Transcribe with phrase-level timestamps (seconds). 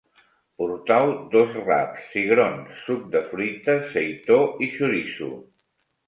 [0.59, 4.39] Portau dos raps, cigrons, suc de fruita, seitó
[4.69, 5.29] i xoriço